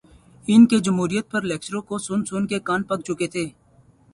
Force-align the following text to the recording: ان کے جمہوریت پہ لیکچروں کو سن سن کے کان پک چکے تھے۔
ان 0.45 0.65
کے 0.67 0.77
جمہوریت 0.79 1.29
پہ 1.31 1.37
لیکچروں 1.43 1.81
کو 1.81 1.97
سن 1.97 2.25
سن 2.25 2.47
کے 2.47 2.59
کان 2.67 2.83
پک 2.83 2.99
چکے 3.07 3.27
تھے۔ 3.27 3.45